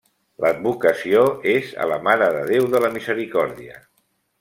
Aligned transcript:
L'advocació 0.45 1.21
és 1.53 1.75
a 1.85 1.89
la 1.95 2.01
Mare 2.09 2.33
de 2.39 2.43
Déu 2.51 2.69
de 2.75 2.87
la 2.87 2.95
Misericòrdia. 3.01 3.83